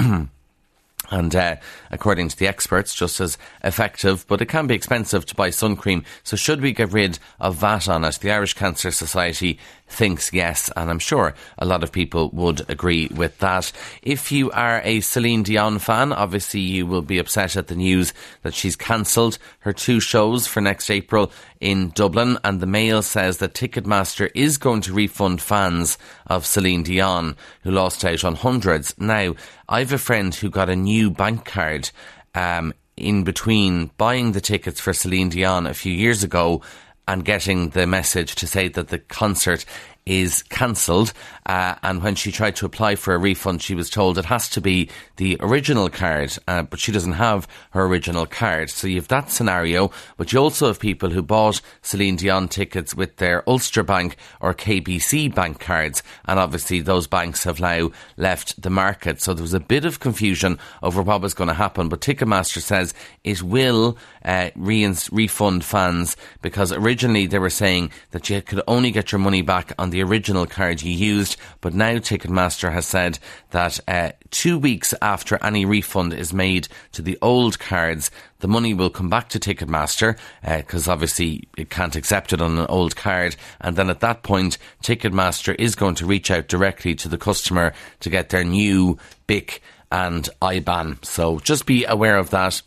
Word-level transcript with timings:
and 1.11 1.35
uh, 1.35 1.55
according 1.91 2.29
to 2.29 2.37
the 2.37 2.47
experts, 2.47 2.93
just 2.93 3.19
as 3.19 3.37
effective, 3.63 4.25
but 4.27 4.41
it 4.41 4.47
can 4.47 4.67
be 4.67 4.75
expensive 4.75 5.25
to 5.25 5.35
buy 5.35 5.49
sun 5.49 5.75
cream. 5.75 6.03
So, 6.23 6.35
should 6.35 6.61
we 6.61 6.73
get 6.73 6.91
rid 6.91 7.19
of 7.39 7.55
VAT 7.55 7.87
on 7.87 8.03
it? 8.03 8.19
The 8.19 8.31
Irish 8.31 8.53
Cancer 8.53 8.91
Society 8.91 9.57
thinks 9.89 10.31
yes, 10.31 10.69
and 10.75 10.89
I'm 10.89 10.99
sure 10.99 11.33
a 11.57 11.65
lot 11.65 11.83
of 11.83 11.91
people 11.91 12.29
would 12.31 12.69
agree 12.69 13.07
with 13.07 13.37
that. 13.39 13.71
If 14.01 14.31
you 14.31 14.51
are 14.51 14.81
a 14.83 15.01
Celine 15.01 15.43
Dion 15.43 15.79
fan, 15.79 16.13
obviously 16.13 16.61
you 16.61 16.85
will 16.85 17.01
be 17.01 17.19
upset 17.19 17.57
at 17.57 17.67
the 17.67 17.75
news 17.75 18.13
that 18.43 18.53
she's 18.53 18.75
cancelled 18.75 19.37
her 19.59 19.73
two 19.73 19.99
shows 19.99 20.47
for 20.47 20.61
next 20.61 20.89
April 20.89 21.31
in 21.59 21.89
Dublin, 21.89 22.37
and 22.43 22.59
the 22.59 22.65
Mail 22.65 23.01
says 23.01 23.37
that 23.39 23.53
Ticketmaster 23.53 24.29
is 24.33 24.57
going 24.57 24.81
to 24.81 24.93
refund 24.93 25.41
fans 25.41 25.97
of 26.27 26.45
Celine 26.45 26.83
Dion 26.83 27.35
who 27.63 27.71
lost 27.71 28.05
out 28.05 28.23
on 28.23 28.35
hundreds. 28.35 28.97
Now, 28.97 29.35
I've 29.67 29.91
a 29.91 29.97
friend 29.97 30.33
who 30.33 30.49
got 30.49 30.69
a 30.69 30.75
new 30.75 31.11
bank 31.11 31.45
card 31.45 31.89
um, 32.35 32.73
in 32.95 33.23
between 33.23 33.91
buying 33.97 34.31
the 34.33 34.41
tickets 34.41 34.79
for 34.79 34.93
Celine 34.93 35.29
Dion 35.29 35.65
a 35.65 35.73
few 35.73 35.93
years 35.93 36.23
ago 36.23 36.61
and 37.09 37.25
getting 37.25 37.69
the 37.69 37.87
message 37.87 38.35
to 38.35 38.45
say 38.45 38.67
that 38.67 38.89
the 38.89 38.99
concert 38.99 39.65
is 40.09 40.41
cancelled. 40.43 41.13
Uh, 41.45 41.75
and 41.83 42.01
when 42.01 42.15
she 42.15 42.31
tried 42.31 42.55
to 42.55 42.65
apply 42.65 42.95
for 42.95 43.13
a 43.13 43.17
refund, 43.17 43.61
she 43.61 43.75
was 43.75 43.89
told 43.89 44.17
it 44.17 44.25
has 44.25 44.49
to 44.49 44.59
be 44.59 44.89
the 45.17 45.37
original 45.39 45.89
card, 45.89 46.35
uh, 46.47 46.63
but 46.63 46.79
she 46.79 46.91
doesn't 46.91 47.13
have 47.13 47.47
her 47.71 47.85
original 47.85 48.25
card. 48.25 48.71
So 48.71 48.87
you 48.87 48.95
have 48.95 49.07
that 49.09 49.31
scenario, 49.31 49.91
but 50.17 50.33
you 50.33 50.39
also 50.39 50.67
have 50.67 50.79
people 50.79 51.11
who 51.11 51.21
bought 51.21 51.61
Celine 51.83 52.15
Dion 52.15 52.47
tickets 52.47 52.95
with 52.95 53.17
their 53.17 53.47
Ulster 53.47 53.83
Bank 53.83 54.17
or 54.41 54.53
KBC 54.53 55.33
bank 55.33 55.59
cards, 55.59 56.01
and 56.25 56.39
obviously 56.39 56.81
those 56.81 57.05
banks 57.05 57.43
have 57.43 57.59
now 57.59 57.91
left 58.17 58.59
the 58.61 58.69
market. 58.71 59.21
So 59.21 59.33
there 59.33 59.43
was 59.43 59.53
a 59.53 59.59
bit 59.59 59.85
of 59.85 59.99
confusion 59.99 60.57
over 60.81 61.03
what 61.03 61.21
was 61.21 61.35
going 61.35 61.49
to 61.49 61.53
happen, 61.53 61.87
but 61.87 62.01
Ticketmaster 62.01 62.61
says 62.61 62.95
it 63.23 63.43
will 63.43 63.97
uh, 64.25 64.49
re- 64.55 64.95
refund 65.11 65.63
fans 65.63 66.17
because 66.41 66.71
originally 66.71 67.27
they 67.27 67.39
were 67.39 67.49
saying 67.49 67.91
that 68.11 68.29
you 68.29 68.41
could 68.41 68.61
only 68.67 68.91
get 68.91 69.11
your 69.11 69.19
money 69.19 69.41
back 69.41 69.73
on 69.77 69.91
the 69.91 69.98
original 70.01 70.45
card 70.45 70.81
you 70.81 70.91
used, 70.91 71.37
but 71.61 71.73
now 71.73 71.93
Ticketmaster 71.93 72.71
has 72.71 72.85
said 72.85 73.19
that 73.51 73.79
uh, 73.87 74.11
two 74.31 74.57
weeks 74.57 74.93
after 75.01 75.43
any 75.43 75.65
refund 75.65 76.13
is 76.13 76.33
made 76.33 76.67
to 76.93 77.01
the 77.01 77.17
old 77.21 77.59
cards, 77.59 78.11
the 78.39 78.47
money 78.47 78.73
will 78.73 78.89
come 78.89 79.09
back 79.09 79.29
to 79.29 79.39
Ticketmaster 79.39 80.17
because 80.43 80.87
uh, 80.87 80.91
obviously 80.91 81.47
it 81.57 81.69
can't 81.69 81.95
accept 81.95 82.33
it 82.33 82.41
on 82.41 82.57
an 82.57 82.67
old 82.67 82.95
card. 82.95 83.35
And 83.61 83.75
then 83.75 83.89
at 83.89 83.99
that 83.99 84.23
point, 84.23 84.57
Ticketmaster 84.83 85.55
is 85.59 85.75
going 85.75 85.95
to 85.95 86.05
reach 86.05 86.31
out 86.31 86.47
directly 86.47 86.95
to 86.95 87.09
the 87.09 87.17
customer 87.17 87.73
to 87.99 88.09
get 88.09 88.29
their 88.29 88.43
new 88.43 88.97
BIC 89.27 89.61
and 89.91 90.29
IBAN. 90.41 91.03
So 91.03 91.39
just 91.39 91.65
be 91.65 91.85
aware 91.85 92.17
of 92.17 92.29
that. 92.29 92.61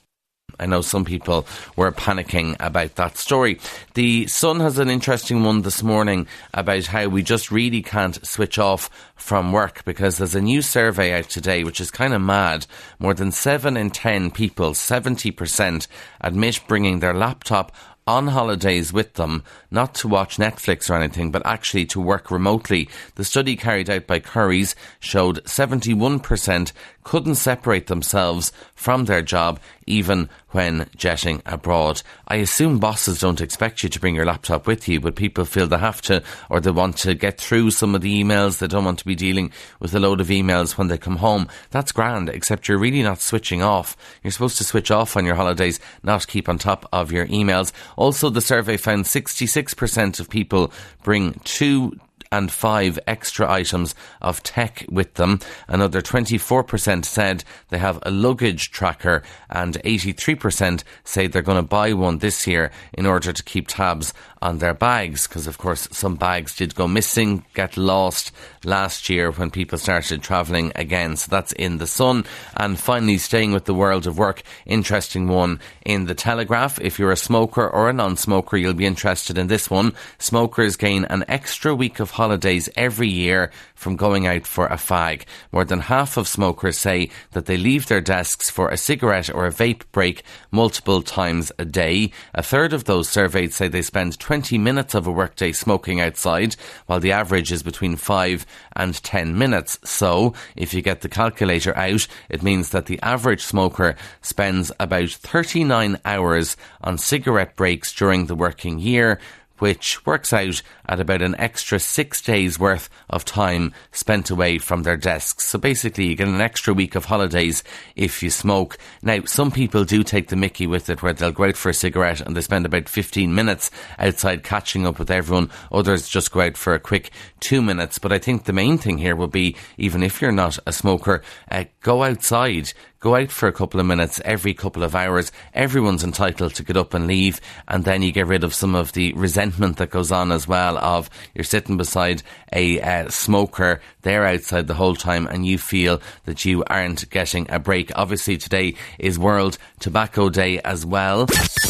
I 0.63 0.67
know 0.67 0.81
some 0.81 1.05
people 1.05 1.45
were 1.75 1.91
panicking 1.91 2.55
about 2.61 2.95
that 2.95 3.19
story. 3.19 3.59
The 3.95 4.29
Sun 4.29 4.61
has 4.61 4.79
an 4.79 4.89
interesting 4.89 5.43
one 5.43 5.63
this 5.63 5.83
morning 5.83 6.29
about 6.55 6.87
how 6.87 7.09
we 7.09 7.25
just 7.25 7.51
really 7.51 7.83
can't 7.83 8.25
switch 8.25 8.61
off 8.61 8.89
from 9.17 9.51
work 9.51 9.85
because 9.85 10.19
there's 10.19 10.37
a 10.37 10.41
new 10.41 10.63
survey 10.63 11.19
out 11.19 11.29
today 11.29 11.65
which 11.65 11.81
is 11.81 11.91
kind 11.91 12.15
of 12.15 12.23
mad. 12.23 12.67
More 13.01 13.13
than 13.13 13.33
7 13.33 13.77
in 13.77 13.91
10 13.91 14.31
people, 14.31 14.71
70%, 14.71 15.89
admit 16.21 16.61
bringing 16.69 17.01
their 17.01 17.15
laptop 17.15 17.75
on 18.07 18.29
holidays 18.29 18.93
with 18.93 19.15
them, 19.15 19.43
not 19.71 19.95
to 19.95 20.09
watch 20.09 20.37
Netflix 20.37 20.91
or 20.91 20.95
anything, 20.95 21.31
but 21.31 21.47
actually 21.47 21.87
to 21.87 22.01
work 22.01 22.31
remotely. 22.31 22.89
The 23.15 23.25
study 23.25 23.57
carried 23.57 23.89
out 23.89 24.07
by 24.07 24.21
Currys 24.21 24.75
showed 25.01 25.45
71% 25.45 26.73
couldn't 27.05 27.35
separate 27.35 27.87
themselves 27.89 28.53
from 28.75 29.05
their 29.05 29.23
job 29.23 29.59
even 29.87 30.29
when 30.51 30.89
jetting 30.95 31.43
abroad. 31.45 32.03
I 32.29 32.37
assume 32.37 32.79
bosses 32.79 33.21
don't 33.21 33.41
expect 33.41 33.83
you 33.83 33.89
to 33.89 33.99
bring 33.99 34.15
your 34.15 34.25
laptop 34.25 34.67
with 34.67 34.89
you, 34.89 35.01
but 35.01 35.17
people 35.17 35.45
feel 35.45 35.67
they 35.67 35.79
have 35.79 36.01
to 36.03 36.23
or 36.49 36.61
they 36.61 36.71
want 36.71 36.99
to 36.99 37.15
get 37.15 37.39
through 37.39 37.73
some 37.73 37.95
of 37.95 38.03
the 38.03 38.23
emails. 38.23 38.59
They 38.59 38.69
don't 38.69 38.85
want 38.85 39.01
to 39.01 39.05
be 39.05 39.17
dealing 39.17 39.51
with 39.81 39.95
a 39.95 40.01
load 40.01 40.21
of 40.21 40.29
emails 40.29 40.79
when 40.79 40.87
they 40.87 40.99
come 40.99 41.17
home. 41.17 41.49
That's 41.71 41.91
grand, 41.91 42.29
except 42.29 42.69
you're 42.69 42.79
really 42.79 43.03
not 43.03 43.21
switching 43.21 43.63
off. 43.63 43.97
You're 44.23 44.31
supposed 44.31 44.59
to 44.59 44.65
switch 44.65 44.91
off 44.91 45.17
on 45.17 45.25
your 45.25 45.35
holidays, 45.35 45.81
not 46.03 46.29
keep 46.29 46.49
on 46.49 46.59
top 46.59 46.89
of 46.93 47.11
your 47.11 47.27
emails. 47.27 47.73
Also, 47.97 48.31
the 48.31 48.41
survey 48.41 48.77
found 48.77 49.05
66% 49.05 50.21
of 50.21 50.29
people 50.31 50.73
bring 51.03 51.35
two 51.45 51.99
and 52.33 52.51
five 52.51 52.99
extra 53.07 53.49
items 53.49 53.95
of 54.21 54.43
tech 54.43 54.85
with 54.91 55.15
them. 55.15 55.39
Another 55.69 56.01
24% 56.01 57.05
said 57.05 57.45
they 57.69 57.79
have 57.79 58.01
a 58.03 58.11
luggage 58.11 58.73
tracker, 58.73 59.23
and 59.51 59.75
83% 59.85 60.83
say 61.05 61.27
they're 61.27 61.43
going 61.43 61.63
to 61.63 61.63
buy 61.63 61.93
one 61.93 62.19
this 62.19 62.47
year 62.47 62.73
in 62.95 63.07
order 63.07 63.33
to 63.33 63.43
keep 63.43 63.69
tabs 63.69 64.15
on 64.41 64.59
their 64.59 64.75
bags. 64.75 65.29
Because, 65.29 65.47
of 65.47 65.59
course, 65.59 65.87
some 65.93 66.17
bags 66.17 66.57
did 66.57 66.75
go 66.75 66.89
missing, 66.89 67.45
get 67.55 67.77
lost 67.77 68.33
last 68.65 69.09
year 69.09 69.31
when 69.31 69.51
people 69.51 69.79
started 69.79 70.23
travelling 70.23 70.73
again. 70.75 71.17
So 71.17 71.29
that's 71.31 71.53
in 71.53 71.79
the 71.79 71.87
sun. 71.87 72.25
And 72.57 72.79
finally, 72.79 73.19
staying 73.19 73.53
with 73.53 73.67
the 73.67 73.75
world 73.75 74.07
of 74.07 74.19
work, 74.19 74.43
interesting 74.67 75.29
one 75.29 75.61
in 75.85 76.07
the 76.07 76.15
Telegraph. 76.15 76.81
If 76.81 76.99
you're 76.99 77.13
a 77.13 77.17
smoker 77.17 77.69
or 77.69 77.89
a 77.89 77.93
non 77.93 78.17
smoker, 78.17 78.57
you'll 78.57 78.75
be 78.75 78.87
interested 78.87 79.39
in 79.39 79.47
this 79.47 79.71
one. 79.71 79.95
Smokers 80.19 80.77
gain 80.77 81.05
an 81.05 81.25
extra 81.29 81.75
week 81.75 82.01
of 82.01 82.11
holidays 82.23 82.69
every 82.77 83.09
year 83.09 83.51
from 83.75 83.97
going 83.97 84.29
out 84.29 84.47
for 84.47 84.67
a 84.67 84.77
fag. 84.77 85.25
More 85.51 85.65
than 85.65 85.81
half 85.81 86.17
of 86.17 86.29
smokers 86.29 86.79
say 86.79 87.11
that 87.33 87.47
they 87.47 87.57
leave 87.57 87.89
their 87.89 88.01
desks 88.01 88.49
for 88.49 88.69
a 88.69 88.77
cigarette 88.77 89.29
or 89.35 89.45
a 89.45 89.51
vape 89.51 89.83
break 89.91 90.23
multiple 90.53 91.03
times 91.03 91.51
a 91.59 91.65
day. 91.65 92.13
A 92.33 92.41
third 92.41 92.73
of 92.75 92.85
those 92.85 93.09
surveyed 93.09 93.53
say 93.53 93.67
they 93.67 93.83
spend 93.83 94.21
20 94.21 94.57
minutes 94.57 94.95
of 94.95 95.09
a 95.09 95.11
workday 95.11 95.51
smoking 95.51 96.01
outside, 96.01 96.55
while 96.87 97.01
the 97.01 97.11
average 97.11 97.51
is 97.51 97.65
between 97.65 97.97
5 97.97 98.47
and 98.77 99.03
10 99.03 99.37
minutes. 99.37 99.81
So, 99.83 100.35
if 100.55 100.73
you 100.73 100.81
get 100.81 101.01
the 101.01 101.09
calculator 101.09 101.77
out, 101.77 102.07
it 102.29 102.45
means 102.45 102.71
that 102.71 102.87
the 102.87 103.01
average 103.03 103.43
smoker 103.43 103.97
spends 104.21 104.71
about 104.79 105.11
39 105.11 105.99
hours 106.05 106.57
on 106.83 106.99
cigarette 106.99 107.57
breaks 107.57 107.93
during 107.93 108.27
the 108.27 108.37
working 108.37 108.79
year 108.79 109.19
which 109.59 110.05
works 110.05 110.33
out 110.33 110.63
at 110.87 111.01
about 111.01 111.23
an 111.23 111.35
extra 111.37 111.79
six 111.79 112.21
days 112.21 112.59
worth 112.59 112.89
of 113.09 113.25
time 113.25 113.73
spent 113.93 114.31
away 114.31 114.59
from 114.59 114.83
their 114.83 114.97
desks. 114.97 115.47
So 115.47 115.59
basically, 115.59 116.07
you 116.07 116.17
get 116.17 116.29
an 116.29 116.41
extra 116.41 116.75
week 116.75 116.95
of 116.95 117.05
holidays 117.05 117.63
if 117.97 118.23
you 118.23 118.31
smoke. 118.31 118.79
Now, 119.03 119.23
some 119.25 119.51
people 119.51 119.85
do 119.85 120.03
take 120.03 120.29
the 120.29 120.37
mickey 120.37 120.67
with 120.67 120.91
it 120.91 121.03
where 121.03 121.13
they'll 121.13 121.33
go 121.33 121.45
out 121.45 121.57
for 121.57 121.69
a 121.69 121.75
cigarette 121.75 122.21
and 122.21 122.37
they 122.37 122.41
spend 122.41 122.67
about 122.67 122.89
15 122.89 123.35
minutes 123.35 123.71
outside 123.99 124.43
catching 124.43 124.87
up 124.87 124.99
with 124.99 125.11
everyone. 125.11 125.51
Others 125.71 126.09
just 126.09 126.33
go 126.33 126.41
out 126.41 126.57
for 126.57 126.75
a 126.75 126.81
quick 126.81 127.11
two 127.41 127.63
minutes. 127.63 127.99
But 127.99 128.13
I 128.13 128.19
think 128.19 128.45
the 128.45 128.53
main 128.53 128.79
thing 128.79 128.99
here 128.99 129.17
will 129.17 129.29
be, 129.29 129.57
even 129.77 130.03
if 130.03 130.21
you're 130.21 130.33
not 130.33 130.59
a 130.67 130.73
smoker, 130.73 131.23
uh, 131.51 131.65
go 131.83 132.03
outside, 132.03 132.73
go 133.03 133.17
out 133.17 133.31
for 133.31 133.49
a 133.49 133.53
couple 133.53 133.81
of 133.81 133.85
minutes 133.85 134.21
every 134.25 134.55
couple 134.55 134.83
of 134.83 134.95
hours. 134.95 135.31
Everyone's 135.53 136.05
entitled 136.05 136.55
to 136.55 136.63
get 136.63 136.77
up 136.77 136.95
and 136.95 137.07
leave, 137.07 137.41
and 137.69 137.85
then 137.85 138.01
you 138.01 138.13
get 138.13 138.29
rid 138.29 138.45
of 138.45 138.55
some 138.55 138.75
of 138.75 138.93
the 138.93 139.13
resentment 139.13 139.77
that 139.77 139.91
goes 139.91 140.11
on 140.11 140.33
as 140.33 140.49
well. 140.49 140.79
Of 140.79 141.11
you're 141.35 141.45
sitting 141.45 141.77
beside 141.77 142.23
a 142.53 142.81
uh, 142.81 143.11
smoker, 143.11 143.81
they're 144.03 144.25
outside 144.25 144.69
the 144.69 144.75
whole 144.75 144.97
time, 144.97 145.27
and 145.27 145.45
you 145.45 145.59
feel 145.59 146.01
that 146.25 146.45
you 146.45 146.65
aren't 146.69 147.11
getting 147.11 147.47
a 147.51 147.59
break. 147.59 147.91
Obviously, 147.97 148.39
today 148.39 148.75
is 148.99 149.19
World 149.19 149.59
Tobacco 149.81 150.31
Day 150.31 150.61
as 150.61 150.87
well. 150.87 151.27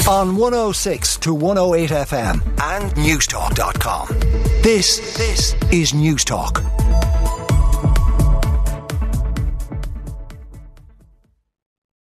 On 0.09 0.37
106 0.37 1.17
to 1.19 1.35
108 1.35 1.91
FM 1.91 2.43
and 2.61 2.93
Newstalk.com. 2.95 4.09
This 4.63 5.17
this 5.17 5.55
is 5.73 5.93
Newstalk. 5.93 7.12